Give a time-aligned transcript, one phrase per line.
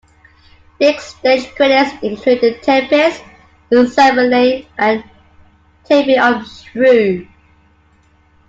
[0.79, 3.21] Biggs' stage credits include "The Tempest",
[3.71, 5.09] "Cymbeline" and "The
[5.87, 7.27] Taming of the Shrew".